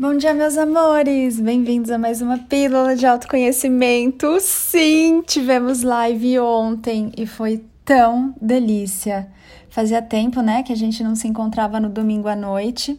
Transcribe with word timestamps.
Bom 0.00 0.16
dia, 0.16 0.32
meus 0.32 0.56
amores! 0.56 1.40
Bem-vindos 1.40 1.90
a 1.90 1.98
mais 1.98 2.22
uma 2.22 2.38
Pílula 2.38 2.94
de 2.94 3.04
Autoconhecimento. 3.04 4.38
Sim, 4.38 5.24
tivemos 5.26 5.82
live 5.82 6.38
ontem 6.38 7.10
e 7.18 7.26
foi 7.26 7.64
tão 7.84 8.32
delícia. 8.40 9.26
Fazia 9.68 10.00
tempo, 10.00 10.40
né, 10.40 10.62
que 10.62 10.72
a 10.72 10.76
gente 10.76 11.02
não 11.02 11.16
se 11.16 11.26
encontrava 11.26 11.80
no 11.80 11.88
domingo 11.88 12.28
à 12.28 12.36
noite. 12.36 12.96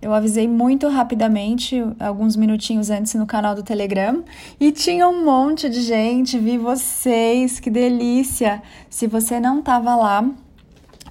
Eu 0.00 0.14
avisei 0.14 0.48
muito 0.48 0.88
rapidamente, 0.88 1.84
alguns 2.00 2.34
minutinhos 2.34 2.88
antes 2.88 3.12
no 3.12 3.26
canal 3.26 3.54
do 3.54 3.62
Telegram, 3.62 4.24
e 4.58 4.72
tinha 4.72 5.06
um 5.06 5.26
monte 5.26 5.68
de 5.68 5.82
gente, 5.82 6.38
vi 6.38 6.56
vocês, 6.56 7.60
que 7.60 7.68
delícia! 7.68 8.62
Se 8.88 9.06
você 9.06 9.38
não 9.38 9.58
estava 9.58 9.94
lá, 9.94 10.26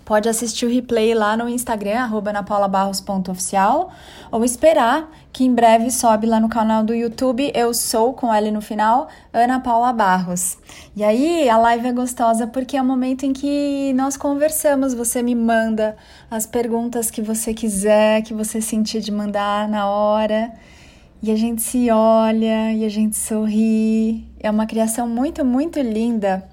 pode 0.07 0.29
assistir 0.29 0.65
o 0.65 0.69
replay 0.69 1.13
lá 1.13 1.35
no 1.35 1.49
Instagram, 1.49 2.09
napaulabarros.oficial, 2.31 3.91
ou 4.31 4.45
esperar 4.45 5.11
que 5.33 5.43
em 5.43 5.53
breve 5.53 5.91
sobe 5.91 6.25
lá 6.25 6.39
no 6.39 6.47
canal 6.47 6.81
do 6.81 6.95
YouTube, 6.95 7.51
eu 7.53 7.73
sou, 7.73 8.13
com 8.13 8.33
L 8.33 8.49
no 8.49 8.61
final, 8.61 9.09
Ana 9.33 9.59
Paula 9.59 9.91
Barros. 9.91 10.57
E 10.95 11.03
aí 11.03 11.49
a 11.49 11.57
live 11.57 11.87
é 11.87 11.91
gostosa 11.91 12.47
porque 12.47 12.77
é 12.77 12.81
o 12.81 12.85
momento 12.85 13.25
em 13.25 13.33
que 13.33 13.91
nós 13.95 14.15
conversamos, 14.15 14.93
você 14.93 15.21
me 15.21 15.35
manda 15.35 15.97
as 16.31 16.45
perguntas 16.45 17.11
que 17.11 17.21
você 17.21 17.53
quiser, 17.53 18.21
que 18.21 18.33
você 18.33 18.61
sentir 18.61 19.01
de 19.01 19.11
mandar 19.11 19.67
na 19.67 19.89
hora, 19.89 20.53
e 21.21 21.29
a 21.33 21.35
gente 21.35 21.61
se 21.61 21.91
olha 21.91 22.71
e 22.71 22.85
a 22.85 22.89
gente 22.89 23.17
sorri. 23.17 24.25
É 24.39 24.49
uma 24.49 24.65
criação 24.65 25.05
muito, 25.05 25.43
muito 25.43 25.81
linda. 25.81 26.47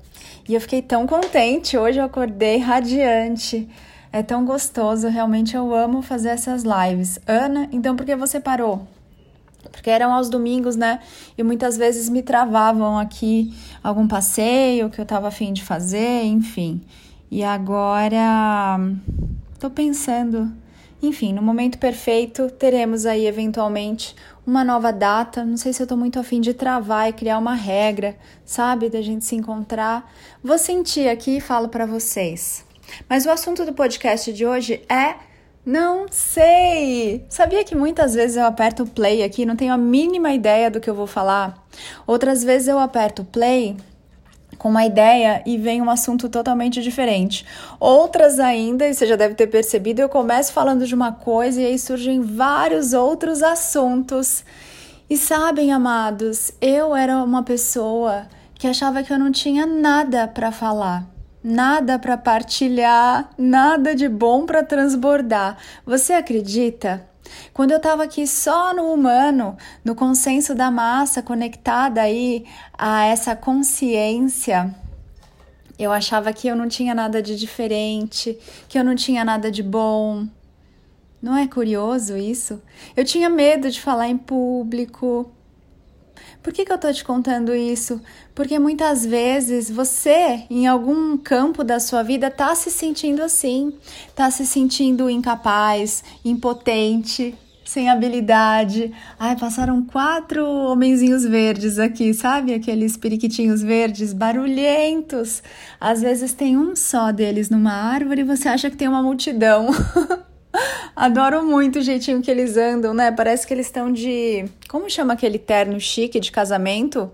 E 0.47 0.55
eu 0.55 0.61
fiquei 0.61 0.83
tão 0.83 1.07
contente. 1.07 1.77
Hoje 1.77 1.99
eu 1.99 2.05
acordei 2.05 2.59
radiante. 2.59 3.69
É 4.13 4.23
tão 4.23 4.45
gostoso, 4.45 5.09
realmente 5.09 5.57
eu 5.57 5.75
amo 5.75 6.01
fazer 6.01 6.29
essas 6.29 6.63
lives. 6.63 7.19
Ana, 7.27 7.69
então 7.73 7.97
por 7.97 8.07
que 8.07 8.15
você 8.15 8.39
parou? 8.39 8.87
Porque 9.73 9.91
eram 9.91 10.13
aos 10.13 10.29
domingos, 10.29 10.77
né? 10.77 11.01
E 11.37 11.43
muitas 11.43 11.77
vezes 11.77 12.09
me 12.09 12.23
travavam 12.23 12.97
aqui 12.97 13.53
algum 13.83 14.07
passeio 14.07 14.89
que 14.89 15.01
eu 15.01 15.05
tava 15.05 15.27
afim 15.27 15.53
de 15.53 15.65
fazer, 15.65 16.23
enfim. 16.25 16.81
E 17.29 17.43
agora 17.43 18.79
tô 19.59 19.69
pensando 19.69 20.53
enfim, 21.07 21.33
no 21.33 21.43
momento 21.43 21.79
perfeito, 21.79 22.51
teremos 22.51 23.07
aí 23.07 23.27
eventualmente 23.27 24.15
uma 24.47 24.65
nova 24.65 24.93
data. 24.93 25.45
Não 25.45 25.57
sei 25.57 25.73
se 25.73 25.83
eu 25.83 25.87
tô 25.87 25.97
muito 25.97 26.19
afim 26.19 26.41
de 26.41 26.55
travar 26.55 27.09
e 27.09 27.13
criar 27.13 27.39
uma 27.39 27.55
regra, 27.55 28.17
sabe? 28.45 28.89
Da 28.89 29.01
gente 29.01 29.25
se 29.25 29.35
encontrar. 29.35 30.11
Vou 30.43 30.59
sentir 30.59 31.09
aqui 31.09 31.39
e 31.39 31.41
falo 31.41 31.69
para 31.69 31.87
vocês. 31.87 32.65
Mas 33.09 33.27
o 33.27 33.31
assunto 33.31 33.65
do 33.65 33.73
podcast 33.73 34.33
de 34.33 34.45
hoje 34.45 34.83
é 34.89 35.15
não 35.67 36.05
sei! 36.11 37.25
Sabia 37.31 37.65
que 37.65 37.75
muitas 37.75 38.15
vezes 38.15 38.37
eu 38.37 38.45
aperto 38.45 38.85
play 38.85 39.23
aqui, 39.23 39.47
não 39.47 39.57
tenho 39.57 39.73
a 39.73 39.79
mínima 39.79 40.31
ideia 40.31 40.71
do 40.71 40.79
que 40.79 40.91
eu 40.91 40.95
vou 40.95 41.07
falar? 41.07 41.67
Outras 42.07 42.45
vezes 42.45 42.69
eu 42.69 42.79
aperto 42.79 43.25
play 43.25 43.75
com 44.65 44.71
uma 44.71 44.87
ideia 44.87 45.43
e 45.45 45.59
vem 45.59 45.83
um 45.83 45.91
assunto 45.91 46.27
totalmente 46.27 46.81
diferente. 46.81 47.45
Outras 47.79 48.41
ainda, 48.41 48.89
e 48.89 48.95
você 48.95 49.07
já 49.07 49.15
deve 49.15 49.35
ter 49.35 49.47
percebido, 49.47 50.01
eu 50.01 50.09
começo 50.09 50.55
falando 50.55 50.87
de 50.87 50.95
uma 50.95 51.13
coisa 51.13 51.61
e 51.61 51.67
aí 51.67 51.79
surgem 51.79 52.23
vários 52.23 52.95
outros 52.95 53.43
assuntos. 53.43 54.43
E 55.11 55.19
sabem, 55.19 55.71
amados, 55.71 56.51
eu 56.63 56.97
era 56.97 57.23
uma 57.23 57.43
pessoa 57.43 58.27
que 58.55 58.67
achava 58.67 59.03
que 59.03 59.13
eu 59.13 59.19
não 59.19 59.31
tinha 59.31 59.67
nada 59.67 60.27
para 60.27 60.51
falar, 60.51 61.05
nada 61.43 61.99
para 61.99 62.17
partilhar, 62.17 63.29
nada 63.37 63.95
de 63.95 64.09
bom 64.09 64.47
para 64.47 64.63
transbordar. 64.63 65.59
Você 65.85 66.15
acredita? 66.15 67.07
Quando 67.53 67.71
eu 67.71 67.77
estava 67.79 68.05
aqui 68.05 68.27
só 68.27 68.75
no 68.75 68.93
humano, 68.93 69.57
no 69.85 69.95
consenso 69.95 70.55
da 70.55 70.71
massa, 70.71 71.23
conectada 71.23 72.03
aí 72.03 72.45
a 72.77 73.05
essa 73.07 73.35
consciência, 73.37 74.75
eu 75.79 75.93
achava 75.93 76.33
que 76.33 76.49
eu 76.49 76.57
não 76.57 76.69
tinha 76.69 76.95
nada 76.95 77.21
de 77.23 77.37
diferente, 77.37 78.39
que 78.69 78.79
eu 78.79 78.85
não 78.85 78.95
tinha 78.95 79.25
nada 79.25 79.51
de 79.51 79.63
bom. 79.63 80.27
Não 81.21 81.37
é 81.37 81.47
curioso 81.47 82.17
isso? 82.17 82.63
Eu 82.97 83.05
tinha 83.05 83.31
medo 83.31 83.71
de 83.71 83.81
falar 83.81 84.09
em 84.09 84.17
público, 84.17 85.31
por 86.43 86.53
que, 86.53 86.65
que 86.65 86.73
eu 86.73 86.79
tô 86.79 86.93
te 86.93 87.05
contando 87.05 87.55
isso? 87.55 88.01
Porque 88.35 88.59
muitas 88.59 89.05
vezes 89.05 89.71
você, 89.71 90.45
em 90.51 90.67
algum 90.67 91.17
campo 91.17 91.65
da 91.65 91.81
sua 91.81 92.03
vida, 92.03 92.31
tá 92.31 92.55
se 92.55 92.71
sentindo 92.71 93.23
assim, 93.23 93.73
tá 94.15 94.31
se 94.31 94.47
sentindo 94.47 95.09
incapaz, 95.09 96.03
impotente, 96.25 97.35
sem 97.65 97.89
habilidade. 97.89 98.93
Ai, 99.19 99.37
passaram 99.37 99.83
quatro 99.83 100.47
homenzinhos 100.47 101.25
verdes 101.25 101.79
aqui, 101.79 102.13
sabe? 102.13 102.55
Aqueles 102.55 102.97
periquitinhos 102.97 103.63
verdes 103.63 104.13
barulhentos. 104.13 105.43
Às 105.81 106.03
vezes 106.03 106.33
tem 106.33 106.57
um 106.57 106.77
só 106.77 107.11
deles 107.11 107.51
numa 107.51 107.73
árvore 107.73 108.21
e 108.21 108.25
você 108.25 108.49
acha 108.49 108.71
que 108.71 108.77
tem 108.77 108.89
uma 108.89 109.03
multidão. 109.03 109.69
Adoro 110.95 111.45
muito 111.45 111.81
o 111.81 111.83
jeitinho 111.83 112.23
que 112.23 112.31
eles 112.31 112.57
andam, 112.57 112.95
né? 112.95 113.11
Parece 113.11 113.47
que 113.47 113.53
eles 113.53 113.67
estão 113.67 113.93
de. 113.93 114.45
Como 114.69 114.89
chama 114.89 115.15
aquele 115.15 115.39
terno 115.39 115.79
chique 115.81 116.21
de 116.21 116.31
casamento? 116.31 117.11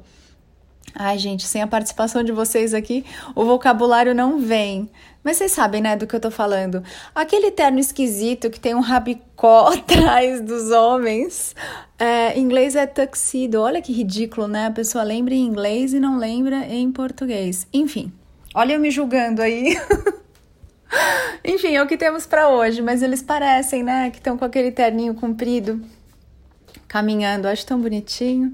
Ai, 0.94 1.18
gente, 1.18 1.46
sem 1.46 1.62
a 1.62 1.66
participação 1.66 2.22
de 2.22 2.32
vocês 2.32 2.74
aqui, 2.74 3.04
o 3.34 3.44
vocabulário 3.44 4.14
não 4.14 4.38
vem. 4.38 4.90
Mas 5.22 5.36
vocês 5.36 5.52
sabem, 5.52 5.82
né, 5.82 5.96
do 5.96 6.06
que 6.06 6.16
eu 6.16 6.20
tô 6.20 6.30
falando. 6.30 6.82
Aquele 7.14 7.50
terno 7.50 7.78
esquisito 7.78 8.48
que 8.50 8.58
tem 8.58 8.74
um 8.74 8.80
rabicó 8.80 9.68
atrás 9.72 10.40
dos 10.40 10.70
homens. 10.70 11.54
É, 11.98 12.38
em 12.38 12.42
inglês 12.42 12.74
é 12.74 12.86
tuxedo. 12.86 13.60
Olha 13.60 13.82
que 13.82 13.92
ridículo, 13.92 14.48
né? 14.48 14.66
A 14.66 14.70
pessoa 14.70 15.04
lembra 15.04 15.34
em 15.34 15.44
inglês 15.44 15.92
e 15.92 16.00
não 16.00 16.18
lembra 16.18 16.66
em 16.66 16.90
português. 16.90 17.66
Enfim, 17.72 18.10
olha 18.54 18.74
eu 18.74 18.80
me 18.80 18.90
julgando 18.90 19.42
aí. 19.42 19.76
Enfim, 21.44 21.76
é 21.76 21.82
o 21.82 21.86
que 21.86 21.96
temos 21.96 22.26
para 22.26 22.48
hoje, 22.48 22.82
mas 22.82 23.02
eles 23.02 23.22
parecem, 23.22 23.82
né, 23.82 24.10
que 24.10 24.18
estão 24.18 24.36
com 24.36 24.44
aquele 24.44 24.70
terninho 24.70 25.14
comprido, 25.14 25.80
caminhando, 26.90 27.46
acho 27.46 27.64
tão 27.64 27.80
bonitinho. 27.80 28.52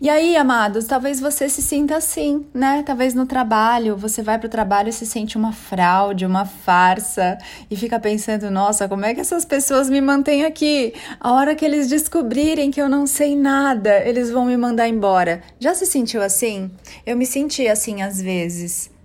E 0.00 0.08
aí, 0.08 0.34
amados, 0.34 0.86
talvez 0.86 1.20
você 1.20 1.46
se 1.46 1.60
sinta 1.60 1.96
assim, 1.96 2.46
né? 2.54 2.82
Talvez 2.86 3.12
no 3.14 3.26
trabalho, 3.26 3.96
você 3.98 4.22
vai 4.22 4.38
pro 4.38 4.48
trabalho 4.48 4.88
e 4.88 4.92
se 4.92 5.04
sente 5.04 5.36
uma 5.36 5.52
fraude, 5.52 6.24
uma 6.24 6.46
farsa 6.46 7.36
e 7.70 7.76
fica 7.76 8.00
pensando, 8.00 8.50
nossa, 8.50 8.88
como 8.88 9.04
é 9.04 9.14
que 9.14 9.20
essas 9.20 9.44
pessoas 9.44 9.90
me 9.90 10.00
mantêm 10.00 10.46
aqui? 10.46 10.94
A 11.20 11.32
hora 11.32 11.54
que 11.54 11.66
eles 11.66 11.86
descobrirem 11.86 12.70
que 12.70 12.80
eu 12.80 12.88
não 12.88 13.06
sei 13.06 13.36
nada, 13.36 13.98
eles 14.08 14.30
vão 14.30 14.46
me 14.46 14.56
mandar 14.56 14.88
embora. 14.88 15.42
Já 15.60 15.74
se 15.74 15.84
sentiu 15.84 16.22
assim? 16.22 16.70
Eu 17.04 17.14
me 17.14 17.26
senti 17.26 17.68
assim 17.68 18.00
às 18.00 18.20
vezes 18.22 18.95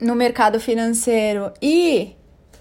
no 0.00 0.14
mercado 0.14 0.60
financeiro. 0.60 1.52
E 1.60 2.12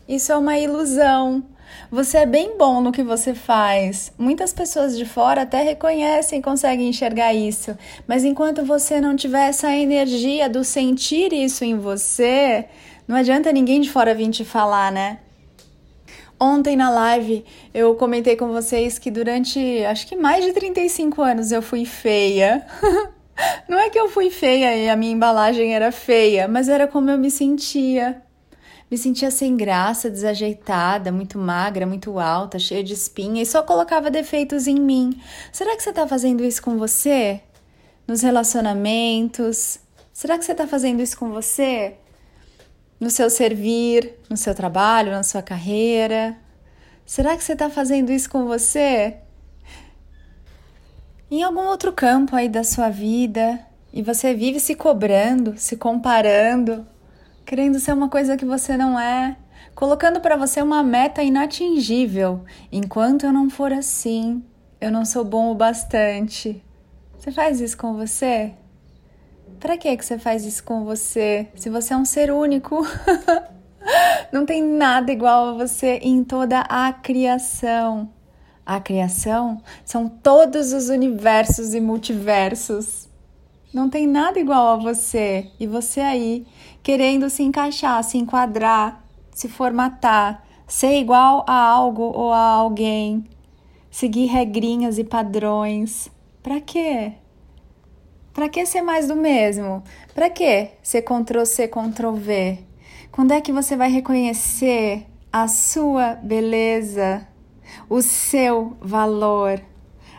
isso 0.07 0.31
é 0.31 0.37
uma 0.37 0.57
ilusão. 0.57 1.43
Você 1.91 2.19
é 2.19 2.25
bem 2.25 2.57
bom 2.57 2.81
no 2.81 2.91
que 2.91 3.03
você 3.03 3.33
faz. 3.33 4.11
Muitas 4.17 4.51
pessoas 4.53 4.97
de 4.97 5.05
fora 5.05 5.43
até 5.43 5.61
reconhecem, 5.61 6.41
conseguem 6.41 6.89
enxergar 6.89 7.33
isso. 7.33 7.77
Mas 8.07 8.23
enquanto 8.23 8.65
você 8.65 8.99
não 8.99 9.15
tiver 9.15 9.47
essa 9.47 9.73
energia 9.73 10.49
do 10.49 10.63
sentir 10.63 11.31
isso 11.33 11.63
em 11.63 11.77
você, 11.77 12.65
não 13.07 13.15
adianta 13.15 13.51
ninguém 13.51 13.81
de 13.81 13.89
fora 13.89 14.13
vir 14.13 14.29
te 14.29 14.43
falar, 14.43 14.91
né? 14.91 15.19
Ontem 16.39 16.75
na 16.75 16.89
live 16.89 17.43
eu 17.73 17.95
comentei 17.95 18.35
com 18.35 18.49
vocês 18.49 18.99
que 18.99 19.09
durante 19.09 19.83
acho 19.85 20.05
que 20.05 20.15
mais 20.15 20.45
de 20.45 20.53
35 20.53 21.21
anos 21.21 21.51
eu 21.51 21.61
fui 21.61 21.83
feia. 21.83 22.65
Não 23.67 23.79
é 23.79 23.89
que 23.89 23.99
eu 23.99 24.09
fui 24.09 24.29
feia 24.29 24.75
e 24.75 24.89
a 24.89 24.95
minha 24.95 25.13
embalagem 25.13 25.75
era 25.75 25.91
feia, 25.91 26.47
mas 26.47 26.69
era 26.69 26.87
como 26.87 27.09
eu 27.09 27.17
me 27.17 27.29
sentia. 27.29 28.21
Me 28.89 28.97
sentia 28.97 29.29
sem 29.29 29.57
graça, 29.57 30.09
desajeitada, 30.09 31.11
muito 31.11 31.37
magra, 31.37 31.85
muito 31.85 32.19
alta, 32.19 32.57
cheia 32.57 32.83
de 32.83 32.93
espinha 32.93 33.41
e 33.41 33.45
só 33.45 33.61
colocava 33.61 34.09
defeitos 34.09 34.65
em 34.65 34.79
mim. 34.79 35.21
Será 35.51 35.75
que 35.75 35.84
você 35.84 35.89
está 35.89 36.07
fazendo 36.07 36.43
isso 36.43 36.61
com 36.61 36.78
você? 36.78 37.41
Nos 38.07 38.22
relacionamentos? 38.22 39.79
Será 40.13 40.37
que 40.37 40.45
você 40.45 40.53
está 40.53 40.66
fazendo 40.66 41.01
isso 41.01 41.17
com 41.17 41.31
você? 41.31 41.95
No 42.99 43.09
seu 43.09 43.29
servir, 43.29 44.16
no 44.29 44.37
seu 44.37 44.55
trabalho, 44.55 45.11
na 45.11 45.22
sua 45.22 45.41
carreira? 45.41 46.37
Será 47.05 47.35
que 47.35 47.43
você 47.43 47.53
está 47.53 47.69
fazendo 47.69 48.09
isso 48.11 48.29
com 48.29 48.45
você? 48.45 49.17
Em 51.29 51.44
algum 51.44 51.68
outro 51.68 51.91
campo 51.91 52.35
aí 52.35 52.47
da 52.47 52.64
sua 52.64 52.90
vida 52.90 53.59
e 53.91 54.02
você 54.02 54.34
vive 54.34 54.59
se 54.59 54.76
cobrando, 54.76 55.58
se 55.58 55.76
comparando, 55.76 56.88
querendo 57.46 57.79
ser 57.79 57.94
uma 57.94 58.09
coisa 58.09 58.38
que 58.38 58.46
você 58.46 58.78
não 58.78 59.00
é, 59.00 59.35
colocando 59.76 60.22
para 60.22 60.38
você 60.38 60.62
uma 60.62 60.82
meta 60.82 61.22
inatingível. 61.22 62.46
Enquanto 62.72 63.26
eu 63.26 63.34
não 63.34 63.50
for 63.50 63.74
assim, 63.74 64.44
eu 64.79 64.91
não 64.91 65.03
sou 65.03 65.26
bom 65.26 65.52
o 65.52 65.56
bastante. 65.56 66.64
Você 67.18 67.32
faz 67.32 67.59
isso 67.59 67.78
com 67.78 67.94
você? 67.96 68.53
Para 69.59 69.78
que 69.78 69.97
que 69.97 70.06
você 70.06 70.18
faz 70.18 70.46
isso 70.46 70.64
com 70.64 70.85
você? 70.85 71.47
Se 71.56 71.70
você 71.70 71.94
é 71.94 71.97
um 71.97 72.06
ser 72.06 72.32
único, 72.32 72.85
não 74.32 74.46
tem 74.46 74.64
nada 74.64 75.12
igual 75.12 75.50
a 75.50 75.53
você 75.53 76.00
em 76.02 76.24
toda 76.24 76.62
a 76.62 76.94
criação. 76.94 78.09
A 78.67 78.81
criação 78.81 79.61
são 79.85 80.09
todos 80.09 80.73
os 80.73 80.90
universos 80.90 81.73
e 81.73 81.79
multiversos. 81.79 83.08
Não 83.73 83.90
tem 83.90 84.05
nada 84.05 84.41
igual 84.41 84.73
a 84.73 84.75
você 84.75 85.49
e 85.58 85.66
você 85.66 86.02
aí 86.02 86.46
querendo 86.84 87.29
se 87.29 87.43
encaixar, 87.43 88.03
se 88.03 88.17
enquadrar, 88.17 89.05
se 89.31 89.47
formatar, 89.47 90.43
ser 90.67 90.99
igual 90.99 91.46
a 91.47 91.53
algo 91.53 92.11
ou 92.14 92.34
a 92.34 92.41
alguém, 92.41 93.23
seguir 93.90 94.25
regrinhas 94.25 94.97
e 94.97 95.03
padrões. 95.05 96.11
Para 96.43 96.59
quê? 96.59 97.14
Para 98.34 98.49
que 98.49 98.66
ser 98.66 98.81
mais 98.81 99.08
do 99.08 99.16
mesmo? 99.16 99.81
Para 100.14 100.29
que 100.29 100.72
ser 100.84 101.03
Ctrl 101.03 101.46
C, 101.46 101.69
Ctrl 101.69 102.16
V? 102.16 102.59
Quando 103.14 103.31
é 103.31 103.40
que 103.40 103.53
você 103.53 103.78
vai 103.78 103.90
reconhecer 103.90 105.05
a 105.31 105.47
sua 105.47 106.16
beleza, 106.16 107.27
o 107.89 108.01
seu 108.01 108.75
valor, 108.81 109.61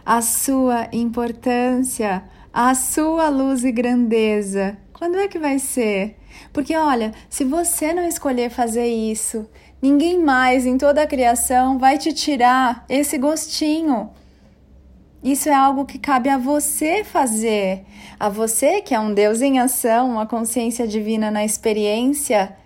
a 0.04 0.22
sua 0.22 0.88
importância, 0.92 2.24
a 2.52 2.74
sua 2.74 3.28
luz 3.28 3.64
e 3.64 3.70
grandeza? 3.72 4.76
Quando 4.92 5.18
é 5.18 5.28
que 5.28 5.38
vai 5.38 5.58
ser? 5.58 6.16
Porque 6.52 6.74
olha, 6.76 7.12
se 7.28 7.44
você 7.44 7.92
não 7.92 8.06
escolher 8.06 8.50
fazer 8.50 8.86
isso, 8.86 9.48
ninguém 9.80 10.18
mais 10.18 10.66
em 10.66 10.78
toda 10.78 11.02
a 11.02 11.06
criação 11.06 11.78
vai 11.78 11.98
te 11.98 12.12
tirar 12.12 12.84
esse 12.88 13.18
gostinho. 13.18 14.10
Isso 15.22 15.48
é 15.48 15.54
algo 15.54 15.84
que 15.84 15.98
cabe 15.98 16.28
a 16.28 16.38
você 16.38 17.02
fazer, 17.02 17.84
a 18.18 18.28
você 18.28 18.80
que 18.80 18.94
é 18.94 19.00
um 19.00 19.12
Deus 19.12 19.40
em 19.40 19.58
ação, 19.58 20.10
uma 20.10 20.26
consciência 20.26 20.86
divina 20.86 21.30
na 21.30 21.44
experiência. 21.44 22.56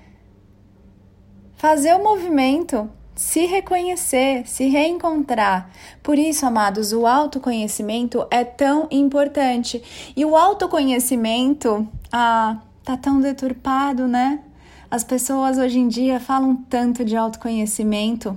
Fazer 1.56 1.94
o 1.94 2.02
movimento, 2.02 2.90
se 3.22 3.46
reconhecer, 3.46 4.42
se 4.48 4.68
reencontrar. 4.68 5.70
Por 6.02 6.18
isso, 6.18 6.44
amados, 6.44 6.92
o 6.92 7.06
autoconhecimento 7.06 8.26
é 8.32 8.42
tão 8.42 8.88
importante. 8.90 9.80
E 10.16 10.24
o 10.24 10.36
autoconhecimento, 10.36 11.88
ah, 12.10 12.60
tá 12.82 12.96
tão 12.96 13.20
deturpado, 13.20 14.08
né? 14.08 14.40
As 14.90 15.04
pessoas 15.04 15.56
hoje 15.56 15.78
em 15.78 15.86
dia 15.86 16.18
falam 16.18 16.56
tanto 16.68 17.04
de 17.04 17.16
autoconhecimento, 17.16 18.36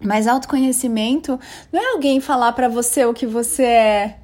mas 0.00 0.26
autoconhecimento 0.26 1.38
não 1.70 1.78
é 1.78 1.92
alguém 1.92 2.18
falar 2.18 2.52
para 2.52 2.70
você 2.70 3.04
o 3.04 3.12
que 3.12 3.26
você 3.26 3.64
é. 3.64 4.18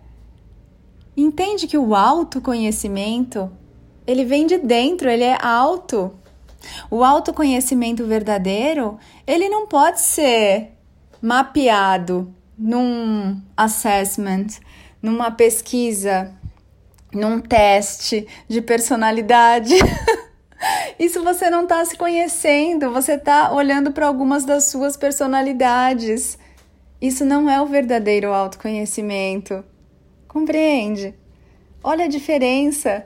Entende 1.15 1.67
que 1.67 1.77
o 1.77 1.95
autoconhecimento, 1.95 3.53
ele 4.07 4.25
vem 4.25 4.47
de 4.47 4.57
dentro, 4.57 5.11
ele 5.11 5.25
é 5.25 5.37
alto. 5.39 6.13
O 6.91 7.03
autoconhecimento 7.03 8.07
verdadeiro, 8.07 8.99
ele 9.27 9.49
não 9.49 9.67
pode 9.67 10.01
ser 10.01 10.73
mapeado 11.21 12.35
num 12.59 13.41
assessment, 13.57 14.47
numa 15.01 15.31
pesquisa, 15.31 16.33
num 17.13 17.41
teste 17.41 18.27
de 18.49 18.61
personalidade. 18.61 19.75
Isso 20.99 21.23
você 21.25 21.51
não 21.51 21.65
está 21.65 21.85
se 21.85 21.97
conhecendo, 21.97 22.93
você 22.93 23.15
está 23.15 23.53
olhando 23.53 23.93
para 23.93 24.07
algumas 24.07 24.45
das 24.45 24.65
suas 24.65 24.97
personalidades. 24.97 26.39
Isso 27.01 27.25
não 27.25 27.51
é 27.51 27.61
o 27.61 27.67
verdadeiro 27.67 28.33
autoconhecimento. 28.33 29.65
Compreende? 30.29 31.15
Olha 31.83 32.05
a 32.05 32.09
diferença. 32.09 33.05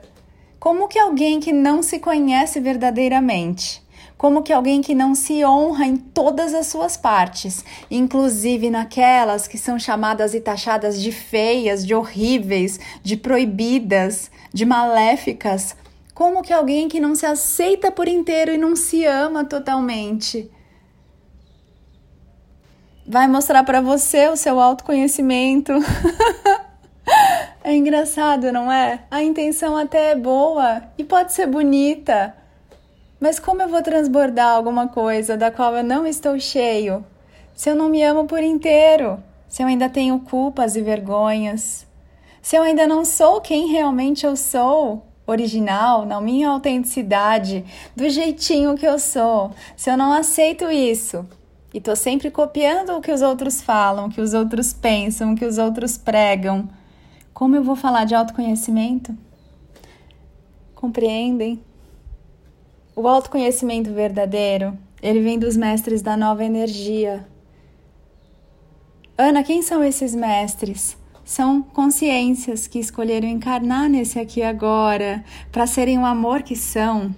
Como 0.59 0.87
que 0.87 0.97
alguém 0.97 1.39
que 1.39 1.51
não 1.51 1.83
se 1.83 1.99
conhece 1.99 2.59
verdadeiramente, 2.59 3.81
como 4.17 4.41
que 4.41 4.51
alguém 4.51 4.81
que 4.81 4.95
não 4.95 5.13
se 5.13 5.45
honra 5.45 5.85
em 5.85 5.95
todas 5.95 6.53
as 6.53 6.67
suas 6.67 6.97
partes, 6.97 7.63
inclusive 7.91 8.69
naquelas 8.69 9.47
que 9.47 9.57
são 9.57 9.77
chamadas 9.77 10.33
e 10.33 10.41
taxadas 10.41 10.99
de 10.99 11.11
feias, 11.11 11.85
de 11.85 11.93
horríveis, 11.93 12.79
de 13.03 13.15
proibidas, 13.15 14.31
de 14.51 14.65
maléficas, 14.65 15.75
como 16.17 16.41
que 16.41 16.51
alguém 16.51 16.89
que 16.89 16.99
não 16.99 17.13
se 17.13 17.27
aceita 17.27 17.91
por 17.91 18.07
inteiro 18.07 18.51
e 18.51 18.57
não 18.57 18.75
se 18.75 19.05
ama 19.05 19.45
totalmente? 19.45 20.49
Vai 23.05 23.27
mostrar 23.27 23.63
para 23.63 23.81
você 23.81 24.27
o 24.27 24.35
seu 24.35 24.59
autoconhecimento. 24.59 25.73
é 27.67 27.75
engraçado, 27.75 28.49
não 28.49 28.71
é? 28.71 29.01
A 29.11 29.21
intenção 29.21 29.75
até 29.75 30.11
é 30.11 30.15
boa 30.15 30.83
e 30.97 31.03
pode 31.03 31.33
ser 31.33 31.47
bonita. 31.47 32.33
Mas 33.19 33.39
como 33.39 33.61
eu 33.61 33.67
vou 33.67 33.81
transbordar 33.81 34.55
alguma 34.55 34.87
coisa 34.87 35.35
da 35.35 35.51
qual 35.51 35.75
eu 35.75 35.83
não 35.83 36.07
estou 36.07 36.39
cheio? 36.39 37.05
Se 37.53 37.69
eu 37.69 37.75
não 37.75 37.89
me 37.89 38.01
amo 38.01 38.23
por 38.23 38.41
inteiro, 38.41 39.21
se 39.49 39.61
eu 39.61 39.67
ainda 39.67 39.89
tenho 39.89 40.17
culpas 40.21 40.77
e 40.77 40.81
vergonhas, 40.81 41.85
se 42.41 42.55
eu 42.55 42.63
ainda 42.63 42.87
não 42.87 43.03
sou 43.03 43.41
quem 43.41 43.67
realmente 43.67 44.25
eu 44.25 44.37
sou, 44.37 45.05
original, 45.25 46.05
na 46.05 46.21
minha 46.21 46.47
autenticidade, 46.47 47.65
do 47.93 48.09
jeitinho 48.09 48.77
que 48.77 48.87
eu 48.87 48.97
sou, 48.97 49.51
se 49.75 49.91
eu 49.91 49.97
não 49.97 50.13
aceito 50.13 50.71
isso 50.71 51.25
e 51.73 51.81
tô 51.81 51.97
sempre 51.97 52.31
copiando 52.31 52.91
o 52.95 53.01
que 53.01 53.11
os 53.11 53.21
outros 53.21 53.61
falam, 53.61 54.05
o 54.05 54.09
que 54.09 54.21
os 54.21 54.33
outros 54.33 54.71
pensam, 54.71 55.33
o 55.33 55.35
que 55.35 55.43
os 55.43 55.57
outros 55.57 55.97
pregam, 55.97 56.69
como 57.37 57.55
eu 57.55 57.61
vou 57.63 57.75
falar 57.75 58.03
de 58.03 58.15
autoconhecimento? 58.15 59.15
Compreendem? 60.73 61.63
O 62.95 63.07
autoconhecimento 63.07 63.93
verdadeiro, 63.93 64.75
ele 65.03 65.21
vem 65.21 65.37
dos 65.37 65.55
mestres 65.55 66.01
da 66.01 66.17
nova 66.17 66.43
energia. 66.43 67.27
Ana, 69.15 69.43
quem 69.43 69.61
são 69.61 69.83
esses 69.83 70.15
mestres? 70.15 70.97
são 71.23 71.61
consciências 71.61 72.65
que 72.65 72.79
escolheram 72.79 73.27
encarnar 73.27 73.87
nesse 73.87 74.17
aqui 74.17 74.41
agora 74.41 75.23
para 75.51 75.67
serem 75.67 75.99
o 75.99 76.05
amor 76.05 76.41
que 76.41 76.55
são, 76.55 77.13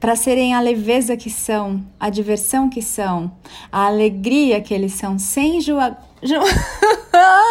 para 0.00 0.16
serem 0.16 0.52
a 0.52 0.60
leveza 0.60 1.16
que 1.16 1.30
são, 1.30 1.84
a 2.00 2.10
diversão 2.10 2.68
que 2.68 2.82
são, 2.82 3.30
a 3.70 3.86
alegria 3.86 4.60
que 4.60 4.74
eles 4.74 4.94
são, 4.94 5.16
sem. 5.16 5.60
Ju... 5.62 5.76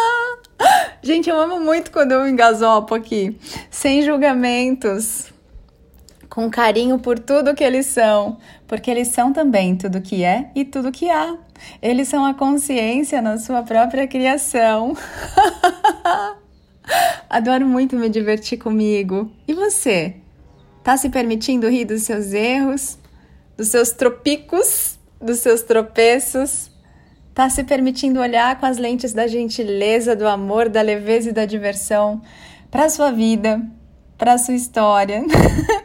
Gente, 1.00 1.30
eu 1.30 1.40
amo 1.40 1.60
muito 1.60 1.90
quando 1.92 2.12
eu 2.12 2.28
engasopo 2.28 2.94
aqui. 2.94 3.38
Sem 3.70 4.02
julgamentos, 4.02 5.32
com 6.28 6.50
carinho 6.50 6.98
por 6.98 7.18
tudo 7.18 7.54
que 7.54 7.62
eles 7.62 7.86
são, 7.86 8.38
porque 8.66 8.90
eles 8.90 9.08
são 9.08 9.32
também 9.32 9.76
tudo 9.76 10.00
que 10.00 10.24
é 10.24 10.50
e 10.54 10.64
tudo 10.64 10.90
que 10.90 11.08
há. 11.08 11.36
Eles 11.80 12.08
são 12.08 12.26
a 12.26 12.34
consciência 12.34 13.22
na 13.22 13.38
sua 13.38 13.62
própria 13.62 14.08
criação. 14.08 14.96
Adoro 17.30 17.66
muito 17.66 17.96
me 17.96 18.08
divertir 18.08 18.58
comigo. 18.58 19.30
E 19.46 19.54
você? 19.54 20.16
Tá 20.82 20.96
se 20.96 21.10
permitindo 21.10 21.68
rir 21.68 21.84
dos 21.84 22.02
seus 22.02 22.32
erros, 22.32 22.98
dos 23.56 23.68
seus 23.68 23.90
tropicos, 23.90 24.98
dos 25.20 25.38
seus 25.38 25.62
tropeços? 25.62 26.70
Tá 27.38 27.48
se 27.48 27.62
permitindo 27.62 28.18
olhar 28.18 28.58
com 28.58 28.66
as 28.66 28.78
lentes 28.78 29.12
da 29.12 29.28
gentileza, 29.28 30.16
do 30.16 30.26
amor, 30.26 30.68
da 30.68 30.82
leveza 30.82 31.30
e 31.30 31.32
da 31.32 31.44
diversão 31.44 32.20
para 32.68 32.90
sua 32.90 33.12
vida, 33.12 33.64
para 34.18 34.36
sua 34.38 34.54
história? 34.54 35.22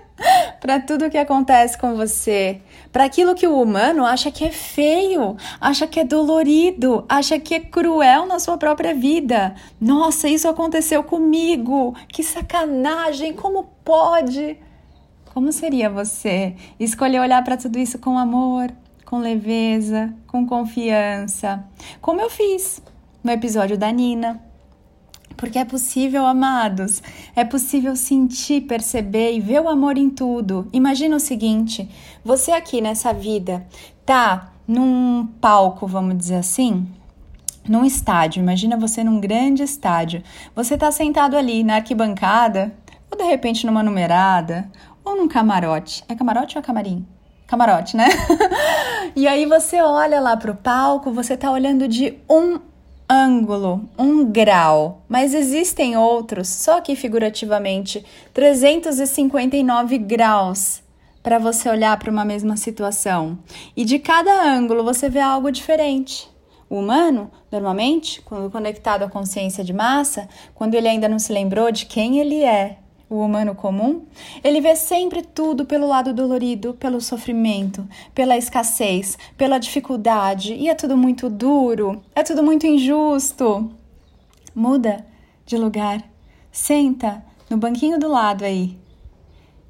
para 0.60 0.79
tudo 0.79 1.12
que 1.12 1.17
acontece 1.17 1.77
com 1.77 1.95
você, 1.95 2.60
para 2.91 3.03
aquilo 3.03 3.36
que 3.36 3.45
o 3.45 3.62
humano 3.62 4.03
acha 4.03 4.31
que 4.31 4.43
é 4.43 4.50
feio, 4.50 5.38
acha 5.62 5.86
que 5.86 6.00
é 6.00 6.03
dolorido, 6.03 7.05
acha 7.07 7.39
que 7.39 7.53
é 7.53 7.60
cruel 7.60 8.25
na 8.25 8.39
sua 8.39 8.57
própria 8.57 8.95
vida. 8.95 9.53
Nossa, 9.79 10.27
isso 10.27 10.48
aconteceu 10.48 11.03
comigo. 11.03 11.93
Que 12.07 12.24
sacanagem, 12.24 13.31
como 13.31 13.65
pode? 13.86 14.57
Como 15.31 15.51
seria 15.51 15.88
você 15.88 16.55
escolher 16.79 17.19
olhar 17.19 17.43
para 17.43 17.57
tudo 17.57 17.77
isso 17.77 18.00
com 18.00 18.17
amor, 18.17 18.72
com 19.13 19.20
leveza, 19.20 20.12
com 20.25 20.43
confiança, 20.43 21.63
como 22.01 22.20
eu 22.20 22.32
fiz 22.32 22.82
no 23.24 23.29
episódio 23.29 23.77
da 23.77 23.91
Nina? 23.91 24.41
Porque 25.38 25.60
é 25.60 25.63
possível, 25.63 26.25
amados, 26.25 27.00
é 27.36 27.46
possível 27.46 27.96
sentir, 27.96 28.62
perceber 28.62 29.34
e 29.34 29.39
ver 29.39 29.62
o 29.62 29.70
amor 29.70 30.00
em 30.00 30.10
tudo. 30.10 30.67
Imagina 30.74 31.15
o 31.15 31.20
seguinte: 31.20 31.88
você 32.25 32.53
aqui 32.53 32.82
nessa 32.82 33.13
vida 33.13 33.67
tá 34.03 34.51
num 34.67 35.27
palco, 35.39 35.86
vamos 35.86 36.17
dizer 36.17 36.38
assim, 36.38 36.88
num 37.70 37.86
estádio. 37.86 38.41
Imagina 38.41 38.77
você 38.77 39.03
num 39.03 39.20
grande 39.20 39.62
estádio. 39.62 40.24
Você 40.55 40.75
tá 40.75 40.91
sentado 40.91 41.38
ali 41.38 41.63
na 41.63 41.75
arquibancada, 41.75 42.74
ou 43.12 43.15
de 43.15 43.25
repente 43.25 43.63
numa 43.67 43.84
numerada, 43.84 44.72
ou 45.05 45.15
num 45.15 45.27
camarote. 45.27 46.03
É 46.10 46.15
camarote 46.15 46.58
ou 46.58 46.63
é 46.63 46.65
camarim? 46.65 47.05
Camarote, 47.53 47.95
né? 47.95 48.07
e 49.15 49.27
aí 49.27 49.45
você 49.45 49.79
olha 49.79 50.19
lá 50.19 50.36
pro 50.36 50.55
palco, 50.55 51.12
você 51.12 51.38
tá 51.38 51.51
olhando 51.51 51.88
de 51.88 52.17
um 52.27 52.60
ângulo, 53.07 53.88
um 53.95 54.25
grau, 54.25 55.03
mas 55.07 55.36
existem 55.36 55.95
outros, 55.95 56.48
só 56.48 56.81
que 56.81 56.95
figurativamente, 56.95 58.03
359 58.33 60.00
graus 60.00 60.81
para 61.22 61.38
você 61.38 61.69
olhar 61.69 61.95
para 62.00 62.10
uma 62.10 62.25
mesma 62.25 62.57
situação. 62.57 63.38
E 63.77 63.86
de 63.86 64.00
cada 64.00 64.31
ângulo 64.51 64.83
você 64.83 65.07
vê 65.07 65.19
algo 65.19 65.51
diferente. 65.51 66.27
O 66.67 66.79
humano, 66.79 67.29
normalmente, 67.51 68.19
quando 68.24 68.50
conectado 68.50 69.03
à 69.03 69.07
consciência 69.07 69.63
de 69.63 69.74
massa, 69.74 70.27
quando 70.55 70.74
ele 70.74 70.88
ainda 70.88 71.07
não 71.07 71.19
se 71.19 71.31
lembrou 71.31 71.72
de 71.72 71.86
quem 71.86 72.19
ele 72.19 72.43
é, 72.43 72.79
o 73.13 73.25
humano 73.25 73.53
comum, 73.53 74.03
ele 74.43 74.60
vê 74.60 74.75
sempre 74.75 75.22
tudo 75.22 75.65
pelo 75.65 75.88
lado 75.88 76.13
dolorido, 76.13 76.74
pelo 76.74 77.00
sofrimento, 77.00 77.88
pela 78.13 78.38
escassez, 78.38 79.17
pela 79.38 79.60
dificuldade, 79.60 80.53
e 80.53 80.70
é 80.70 80.75
tudo 80.75 80.98
muito 80.98 81.29
duro, 81.29 82.01
é 82.15 82.24
tudo 82.24 82.41
muito 82.43 82.65
injusto. 82.65 83.72
Muda 84.55 85.05
de 85.46 85.58
lugar, 85.58 86.03
senta 86.51 87.24
no 87.50 87.58
banquinho 87.58 88.00
do 88.00 88.08
lado 88.08 88.43
aí. 88.43 88.77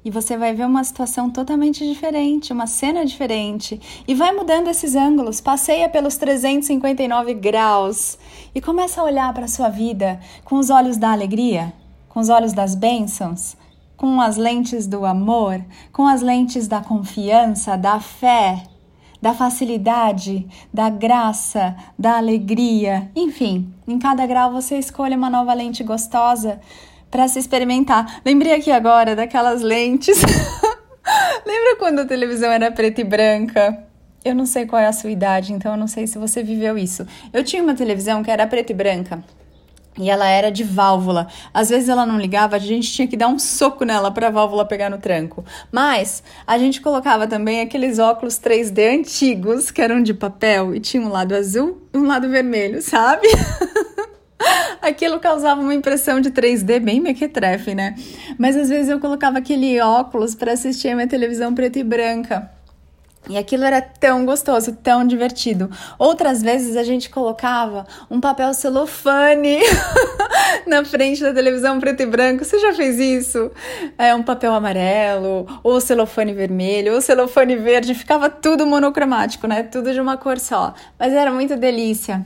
E 0.04 0.10
você 0.10 0.36
vai 0.36 0.52
ver 0.52 0.66
uma 0.66 0.84
situação 0.84 1.30
totalmente 1.30 1.86
diferente, 1.86 2.52
uma 2.52 2.66
cena 2.66 3.06
diferente. 3.06 3.80
E 4.06 4.14
vai 4.14 4.34
mudando 4.34 4.68
esses 4.68 4.94
ângulos, 4.94 5.40
passeia 5.40 5.88
pelos 5.88 6.18
359 6.18 7.32
graus 7.32 8.18
e 8.54 8.60
começa 8.60 9.00
a 9.00 9.04
olhar 9.04 9.32
para 9.32 9.46
a 9.46 9.48
sua 9.48 9.70
vida 9.70 10.20
com 10.44 10.56
os 10.56 10.68
olhos 10.68 10.98
da 10.98 11.10
alegria, 11.10 11.72
com 12.14 12.20
os 12.20 12.28
olhos 12.28 12.52
das 12.52 12.76
bênçãos, 12.76 13.56
com 13.96 14.20
as 14.20 14.36
lentes 14.36 14.86
do 14.86 15.04
amor, 15.04 15.60
com 15.92 16.06
as 16.06 16.22
lentes 16.22 16.68
da 16.68 16.80
confiança, 16.80 17.76
da 17.76 17.98
fé, 17.98 18.62
da 19.20 19.34
facilidade, 19.34 20.46
da 20.72 20.88
graça, 20.88 21.74
da 21.98 22.16
alegria. 22.16 23.10
Enfim, 23.16 23.74
em 23.88 23.98
cada 23.98 24.24
grau 24.26 24.52
você 24.52 24.78
escolhe 24.78 25.16
uma 25.16 25.28
nova 25.28 25.52
lente 25.54 25.82
gostosa 25.82 26.60
para 27.10 27.26
se 27.26 27.40
experimentar. 27.40 28.20
Lembrei 28.24 28.54
aqui 28.54 28.70
agora 28.70 29.16
daquelas 29.16 29.60
lentes. 29.60 30.22
Lembra 31.44 31.76
quando 31.80 31.98
a 31.98 32.04
televisão 32.04 32.50
era 32.52 32.70
preta 32.70 33.00
e 33.00 33.04
branca? 33.04 33.84
Eu 34.24 34.36
não 34.36 34.46
sei 34.46 34.66
qual 34.66 34.80
é 34.80 34.86
a 34.86 34.92
sua 34.92 35.10
idade, 35.10 35.52
então 35.52 35.72
eu 35.72 35.78
não 35.78 35.88
sei 35.88 36.06
se 36.06 36.16
você 36.16 36.44
viveu 36.44 36.78
isso. 36.78 37.04
Eu 37.32 37.42
tinha 37.42 37.62
uma 37.62 37.74
televisão 37.74 38.22
que 38.22 38.30
era 38.30 38.46
preta 38.46 38.70
e 38.70 38.74
branca. 38.74 39.22
E 39.96 40.10
ela 40.10 40.28
era 40.28 40.50
de 40.50 40.64
válvula. 40.64 41.28
Às 41.52 41.68
vezes 41.68 41.88
ela 41.88 42.04
não 42.04 42.18
ligava, 42.18 42.56
a 42.56 42.58
gente 42.58 42.92
tinha 42.92 43.06
que 43.06 43.16
dar 43.16 43.28
um 43.28 43.38
soco 43.38 43.84
nela 43.84 44.10
para 44.10 44.26
a 44.26 44.30
válvula 44.30 44.64
pegar 44.64 44.90
no 44.90 44.98
tranco. 44.98 45.44
Mas 45.70 46.22
a 46.46 46.58
gente 46.58 46.80
colocava 46.80 47.26
também 47.26 47.60
aqueles 47.60 47.98
óculos 47.98 48.34
3D 48.34 49.00
antigos, 49.00 49.70
que 49.70 49.80
eram 49.80 50.02
de 50.02 50.12
papel 50.12 50.74
e 50.74 50.80
tinha 50.80 51.02
um 51.02 51.08
lado 51.08 51.34
azul 51.34 51.82
e 51.92 51.98
um 51.98 52.06
lado 52.06 52.28
vermelho, 52.28 52.82
sabe? 52.82 53.28
Aquilo 54.82 55.20
causava 55.20 55.60
uma 55.60 55.74
impressão 55.74 56.20
de 56.20 56.30
3D 56.30 56.80
bem 56.80 57.00
mequetrefe, 57.00 57.74
né? 57.74 57.94
Mas 58.36 58.56
às 58.56 58.68
vezes 58.68 58.90
eu 58.90 58.98
colocava 58.98 59.38
aquele 59.38 59.80
óculos 59.80 60.34
para 60.34 60.52
assistir 60.52 60.88
a 60.88 60.94
minha 60.94 61.08
televisão 61.08 61.54
preta 61.54 61.78
e 61.78 61.84
branca. 61.84 62.50
E 63.28 63.38
aquilo 63.38 63.64
era 63.64 63.80
tão 63.80 64.26
gostoso, 64.26 64.72
tão 64.82 65.06
divertido. 65.06 65.70
Outras 65.98 66.42
vezes 66.42 66.76
a 66.76 66.82
gente 66.82 67.08
colocava 67.08 67.86
um 68.10 68.20
papel 68.20 68.52
celofane 68.52 69.58
na 70.66 70.84
frente 70.84 71.22
da 71.22 71.32
televisão 71.32 71.80
preto 71.80 72.02
e 72.02 72.06
branco. 72.06 72.44
Você 72.44 72.58
já 72.58 72.74
fez 72.74 72.98
isso? 72.98 73.50
É 73.96 74.14
um 74.14 74.22
papel 74.22 74.52
amarelo, 74.52 75.46
ou 75.62 75.80
celofane 75.80 76.34
vermelho, 76.34 76.94
ou 76.94 77.00
celofane 77.00 77.56
verde. 77.56 77.94
Ficava 77.94 78.28
tudo 78.28 78.66
monocromático, 78.66 79.46
né? 79.46 79.62
Tudo 79.62 79.92
de 79.92 80.00
uma 80.00 80.16
cor 80.16 80.38
só. 80.38 80.74
Mas 80.98 81.12
era 81.12 81.30
muito 81.30 81.56
delícia. 81.56 82.24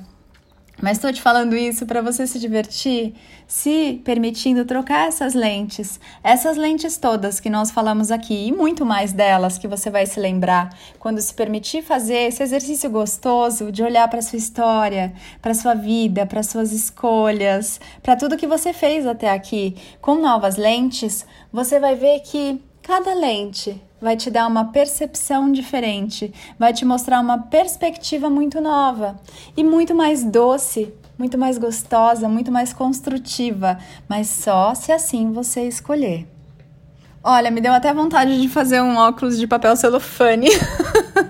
Mas 0.81 0.99
estou 0.99 1.13
te 1.13 1.21
falando 1.21 1.57
isso 1.57 1.85
para 1.87 2.01
você 2.01 2.25
se 2.25 2.39
divertir, 2.39 3.13
se 3.49 4.01
permitindo 4.05 4.65
trocar 4.65 5.09
essas 5.09 5.35
lentes, 5.35 5.99
essas 6.23 6.57
lentes 6.57 6.97
todas 6.97 7.41
que 7.41 7.51
nós 7.51 7.73
falamos 7.73 8.13
aqui 8.13 8.47
e 8.47 8.53
muito 8.53 8.87
mais 8.87 9.13
delas 9.13 9.59
que 9.59 9.67
você 9.67 9.91
vai 9.91 10.07
se 10.07 10.21
lembrar 10.21 10.73
quando 11.01 11.21
se 11.21 11.35
permitir 11.35 11.83
fazer 11.83 12.29
esse 12.29 12.45
exercício 12.45 12.89
gostoso 12.89 13.73
de 13.73 13.83
olhar 13.83 14.07
para 14.09 14.23
sua 14.23 14.39
história, 14.39 15.13
para 15.43 15.53
sua 15.53 15.75
vida, 15.75 16.25
para 16.27 16.45
suas 16.45 16.71
escolhas, 16.71 17.81
para 18.01 18.15
tudo 18.15 18.37
que 18.37 18.47
você 18.47 18.73
fez 18.73 19.05
até 19.05 19.31
aqui. 19.31 19.77
Com 20.01 20.15
novas 20.21 20.57
lentes, 20.57 21.27
você 21.53 21.81
vai 21.81 21.97
ver 21.97 22.21
que 22.21 22.63
cada 22.83 23.15
lente 23.15 23.83
vai 24.01 24.17
te 24.17 24.31
dar 24.31 24.47
uma 24.47 24.67
percepção 24.67 25.51
diferente, 25.51 26.33
vai 26.59 26.73
te 26.73 26.85
mostrar 26.85 27.21
uma 27.21 27.39
perspectiva 27.39 28.31
muito 28.31 28.61
nova 28.61 29.19
e 29.57 29.65
muito 29.65 29.95
mais 29.95 30.25
doce, 30.25 30.93
muito 31.19 31.37
mais 31.37 31.59
gostosa, 31.59 32.29
muito 32.29 32.53
mais 32.53 32.73
construtiva, 32.73 33.79
mas 34.09 34.29
só 34.29 34.75
se 34.75 34.93
assim 34.93 35.33
você 35.33 35.63
escolher. 35.63 36.27
Olha, 37.23 37.51
me 37.51 37.61
deu 37.61 37.73
até 37.73 37.93
vontade 37.93 38.41
de 38.41 38.49
fazer 38.49 38.81
um 38.81 38.97
óculos 38.97 39.39
de 39.39 39.47
papel 39.47 39.75
celofane. 39.77 40.49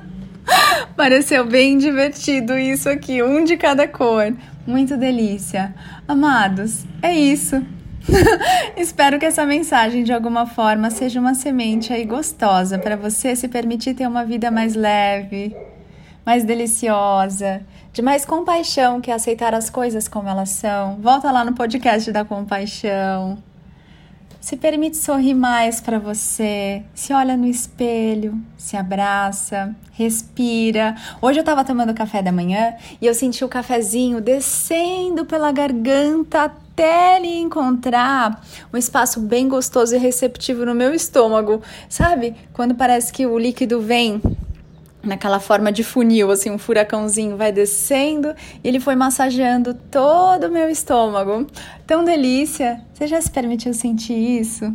Pareceu 0.95 1.47
bem 1.47 1.79
divertido 1.79 2.59
isso 2.59 2.89
aqui, 2.89 3.23
um 3.23 3.43
de 3.43 3.57
cada 3.57 3.89
cor. 3.89 4.35
Muito 4.67 4.97
delícia. 4.97 5.75
Amados, 6.07 6.85
é 7.01 7.15
isso. 7.15 7.65
Espero 8.77 9.19
que 9.19 9.27
essa 9.27 9.45
mensagem 9.45 10.03
de 10.03 10.13
alguma 10.13 10.47
forma 10.47 10.91
seja 10.91 11.21
uma 11.21 11.35
semente 11.35 11.93
aí 11.93 12.05
gostosa 12.05 12.79
para 12.79 12.97
você 12.97 13.37
se 13.37 13.49
permitir 13.49 13.95
ter 13.95 14.07
uma 14.07 14.25
vida 14.25 14.51
mais 14.51 14.75
leve, 14.75 15.55
mais 16.25 16.45
deliciosa, 16.45 17.63
de 17.93 18.03
mais 18.03 18.25
compaixão, 18.25 19.01
que 19.01 19.11
é 19.11 19.15
aceitar 19.15 19.55
as 19.55 19.71
coisas 19.71 20.09
como 20.09 20.29
elas 20.29 20.51
são. 20.51 20.97
Volta 20.97 21.31
lá 21.31 21.45
no 21.45 21.55
podcast 21.55 22.11
da 22.13 22.25
compaixão. 22.25 23.39
Se 24.41 24.57
permite 24.57 24.97
sorrir 24.97 25.35
mais 25.35 25.81
para 25.81 25.99
você, 25.99 26.83
se 26.95 27.13
olha 27.13 27.37
no 27.37 27.45
espelho, 27.45 28.41
se 28.57 28.77
abraça, 28.77 29.75
respira. 29.93 30.95
Hoje 31.21 31.41
eu 31.41 31.43
estava 31.43 31.65
tomando 31.65 31.93
café 31.93 32.23
da 32.23 32.31
manhã 32.31 32.75
e 33.01 33.07
eu 33.07 33.15
senti 33.15 33.45
o 33.45 33.49
cafezinho 33.49 34.21
descendo 34.21 35.27
pela 35.27 35.51
garganta 35.51 36.45
até 36.45 37.17
ele 37.17 37.41
encontrar 37.41 38.41
um 38.73 38.77
espaço 38.77 39.21
bem 39.21 39.49
gostoso 39.49 39.97
e 39.97 39.99
receptivo 39.99 40.65
no 40.65 40.75
meu 40.75 40.95
estômago. 40.95 41.61
Sabe? 41.89 42.35
Quando 42.53 42.77
parece 42.77 43.13
que 43.13 43.27
o 43.27 43.37
líquido 43.37 43.81
vem 43.81 44.23
naquela 45.09 45.41
forma 45.41 45.73
de 45.73 45.83
funil, 45.83 46.31
assim, 46.31 46.51
um 46.51 46.59
furacãozinho 46.59 47.37
vai 47.37 47.51
descendo 47.51 48.35
e 48.63 48.69
ele 48.69 48.79
foi 48.79 48.95
massageando 48.95 49.75
todo 49.75 50.45
o 50.45 50.51
meu 50.51 50.69
estômago. 50.71 51.47
Tão 51.87 52.05
delícia! 52.05 52.81
Você 52.95 53.07
já 53.07 53.21
se 53.21 53.31
permitiu 53.31 53.75
sentir 53.75 54.15
isso? 54.15 54.73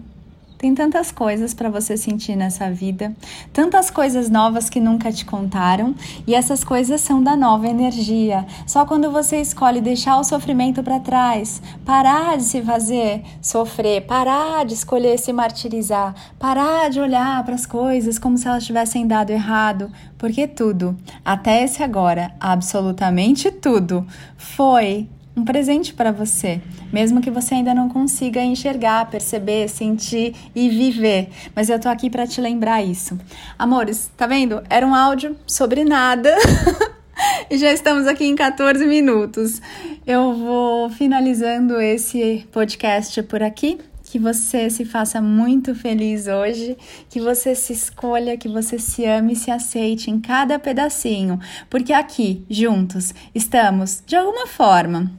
Tem 0.63 0.74
tantas 0.74 1.12
coisas 1.12 1.53
para 1.53 1.70
você 1.70 1.98
sentir 1.98 2.38
nessa 2.38 2.72
vida, 2.72 3.13
tantas 3.51 3.89
coisas 3.89 4.29
novas 4.29 4.70
que 4.70 4.79
nunca 4.79 5.12
te 5.12 5.25
contaram, 5.25 5.93
e 6.25 6.34
essas 6.34 6.63
coisas 6.63 7.01
são 7.01 7.22
da 7.22 7.36
nova 7.36 7.67
energia. 7.67 8.46
Só 8.65 8.86
quando 8.86 9.12
você 9.12 9.41
escolhe 9.41 9.82
deixar 9.82 10.17
o 10.17 10.24
sofrimento 10.24 10.82
para 10.82 11.01
trás, 11.01 11.62
parar 11.84 12.38
de 12.38 12.43
se 12.43 12.62
fazer 12.62 13.25
sofrer, 13.41 14.05
parar 14.05 14.63
de 14.63 14.74
escolher 14.74 15.20
se 15.20 15.34
martirizar, 15.34 16.15
parar 16.39 16.89
de 16.89 17.01
olhar 17.01 17.43
para 17.43 17.55
as 17.55 17.65
coisas 17.65 18.17
como 18.17 18.38
se 18.38 18.48
elas 18.48 18.65
tivessem 18.65 19.05
dado 19.05 19.32
errado, 19.32 19.91
porque 20.17 20.48
tudo, 20.48 20.98
até 21.25 21.62
esse 21.62 21.84
agora, 21.84 22.34
absolutamente 22.39 23.51
tudo, 23.51 24.08
foi 24.38 25.10
um 25.36 25.44
presente 25.44 25.94
para 25.94 26.12
você, 26.12 26.62
mesmo 26.92 27.20
que 27.20 27.32
você 27.32 27.56
ainda 27.56 27.74
não 27.74 27.90
consiga 27.90 28.42
enxergar, 28.44 29.10
perceber, 29.10 29.68
sentir 29.68 30.36
e 30.54 30.70
viver. 30.70 31.30
Mas 31.56 31.70
eu 31.70 31.80
tô 31.80 31.90
aqui 31.90 32.10
para 32.10 32.28
te 32.28 32.40
lembrar 32.40 32.84
isso. 32.84 33.18
Amores, 33.58 34.12
tá 34.16 34.28
vendo? 34.28 34.62
Era 34.70 34.86
um 34.86 34.94
áudio 34.94 35.36
sobre 35.48 35.84
nada. 35.84 36.36
e 37.50 37.58
já 37.58 37.72
estamos 37.74 38.08
aqui 38.08 38.25
em 38.25 38.36
14 38.36 38.86
minutos. 38.86 39.62
Eu 40.06 40.34
vou 40.34 40.90
finalizando 40.90 41.82
esse 41.82 42.48
podcast 42.52 43.22
por 43.24 43.42
aqui. 43.42 43.80
Que 44.04 44.20
você 44.20 44.70
se 44.70 44.86
faça 44.86 45.20
muito 45.20 45.74
feliz 45.74 46.28
hoje, 46.28 46.78
que 47.10 47.20
você 47.20 47.56
se 47.56 47.74
escolha, 47.74 48.38
que 48.38 48.48
você 48.48 48.78
se 48.78 49.04
ame 49.06 49.34
e 49.34 49.36
se 49.36 49.50
aceite 49.50 50.12
em 50.12 50.20
cada 50.20 50.60
pedacinho, 50.60 51.40
porque 51.68 51.92
aqui, 51.92 52.46
juntos, 52.48 53.12
estamos, 53.34 54.04
de 54.06 54.16
alguma 54.16 54.46
forma, 54.46 55.12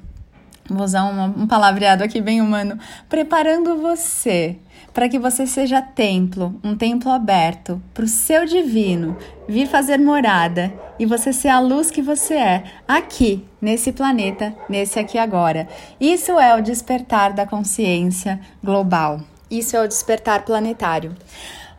vou 0.68 0.84
usar 0.84 1.04
uma, 1.04 1.26
um 1.26 1.46
palavreado 1.46 2.02
aqui 2.02 2.20
bem 2.20 2.40
humano, 2.40 2.78
preparando 3.08 3.76
você 3.76 4.56
para 4.92 5.08
que 5.08 5.18
você 5.18 5.46
seja 5.46 5.82
templo, 5.82 6.58
um 6.62 6.76
templo 6.76 7.10
aberto 7.10 7.82
para 7.92 8.04
o 8.04 8.08
seu 8.08 8.46
divino 8.46 9.16
vir 9.48 9.66
fazer 9.66 9.98
morada 9.98 10.72
e 10.98 11.04
você 11.04 11.32
ser 11.32 11.48
a 11.48 11.58
luz 11.58 11.90
que 11.90 12.00
você 12.00 12.34
é 12.34 12.64
aqui, 12.86 13.44
nesse 13.60 13.92
planeta, 13.92 14.54
nesse 14.68 14.98
aqui 14.98 15.18
agora. 15.18 15.66
Isso 16.00 16.38
é 16.38 16.54
o 16.56 16.62
despertar 16.62 17.32
da 17.32 17.44
consciência 17.44 18.40
global. 18.62 19.20
Isso 19.50 19.76
é 19.76 19.82
o 19.82 19.88
despertar 19.88 20.44
planetário. 20.44 21.14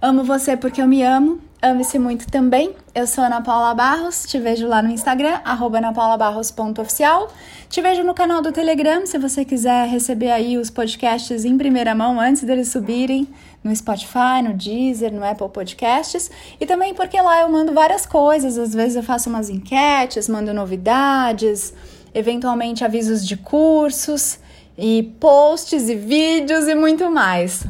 Amo 0.02 0.24
você 0.24 0.58
porque 0.58 0.82
eu 0.82 0.88
me 0.88 1.02
amo. 1.04 1.40
Ame-se 1.62 1.98
muito 1.98 2.28
também. 2.28 2.76
Eu 2.94 3.08
sou 3.08 3.24
Ana 3.24 3.42
Paula 3.42 3.74
Barros, 3.74 4.26
te 4.28 4.38
vejo 4.38 4.68
lá 4.68 4.82
no 4.82 4.92
Instagram, 4.92 5.40
anapaulabarros.oficial. 5.44 7.30
Te 7.70 7.82
vejo 7.82 8.04
no 8.04 8.14
canal 8.14 8.42
do 8.42 8.52
Telegram, 8.52 9.06
se 9.06 9.18
você 9.18 9.44
quiser 9.44 9.88
receber 9.88 10.30
aí 10.32 10.58
os 10.58 10.70
podcasts 10.70 11.44
em 11.44 11.58
primeira 11.58 11.96
mão 11.96 12.20
antes 12.20 12.44
deles 12.44 12.68
subirem 12.68 13.28
no 13.64 13.76
Spotify, 13.76 14.44
no 14.44 14.54
Deezer, 14.54 15.12
no 15.12 15.26
Apple 15.26 15.50
Podcasts. 15.50 16.30
E 16.60 16.66
também 16.66 16.94
porque 16.94 17.20
lá 17.20 17.42
eu 17.42 17.50
mando 17.50 17.74
várias 17.74 18.06
coisas, 18.06 18.60
às 18.60 18.74
vezes 18.74 18.98
eu 18.98 19.04
faço 19.04 19.30
umas 19.30 19.50
enquetes, 19.50 20.30
mando 20.30 20.54
novidades, 20.54 21.74
eventualmente 22.14 22.84
avisos 22.84 23.26
de 23.26 23.38
cursos 23.38 24.38
e 24.78 25.16
posts 25.20 25.90
e 25.90 25.96
vídeos 25.96 26.68
e 26.68 26.76
muito 26.76 27.10
mais. 27.10 27.66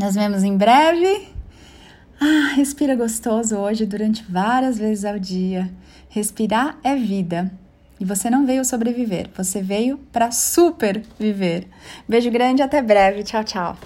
Nos 0.00 0.14
vemos 0.14 0.42
em 0.42 0.56
breve. 0.56 1.28
Ah, 2.18 2.54
respira 2.56 2.96
gostoso 2.96 3.58
hoje 3.58 3.84
durante 3.84 4.22
várias 4.22 4.78
vezes 4.78 5.04
ao 5.04 5.18
dia. 5.18 5.70
Respirar 6.08 6.78
é 6.82 6.96
vida. 6.96 7.52
E 8.00 8.04
você 8.06 8.30
não 8.30 8.46
veio 8.46 8.64
sobreviver, 8.64 9.28
você 9.36 9.60
veio 9.60 9.98
para 10.10 10.30
super 10.30 11.02
viver. 11.18 11.68
Beijo 12.08 12.30
grande, 12.30 12.62
até 12.62 12.80
breve. 12.80 13.22
Tchau, 13.24 13.44
tchau. 13.44 13.76